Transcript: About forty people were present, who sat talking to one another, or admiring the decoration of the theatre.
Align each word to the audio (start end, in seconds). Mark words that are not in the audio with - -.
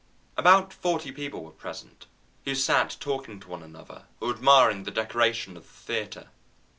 About 0.35 0.73
forty 0.73 1.11
people 1.11 1.43
were 1.43 1.51
present, 1.51 2.07
who 2.43 2.55
sat 2.55 2.97
talking 2.99 3.39
to 3.39 3.47
one 3.49 3.61
another, 3.61 4.05
or 4.19 4.31
admiring 4.33 4.81
the 4.81 4.89
decoration 4.89 5.55
of 5.55 5.61
the 5.61 5.69
theatre. 5.69 6.29